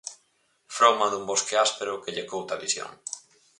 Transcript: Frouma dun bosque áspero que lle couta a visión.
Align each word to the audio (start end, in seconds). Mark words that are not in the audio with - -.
Frouma 0.75 1.07
dun 1.11 1.23
bosque 1.31 1.55
áspero 1.65 2.01
que 2.03 2.13
lle 2.15 2.27
couta 2.31 2.51
a 2.55 2.61
visión. 2.65 2.91